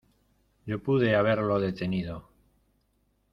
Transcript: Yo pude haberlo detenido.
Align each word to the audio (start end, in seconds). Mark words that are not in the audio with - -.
Yo 0.65 0.81
pude 0.81 1.15
haberlo 1.15 1.59
detenido. 1.59 2.27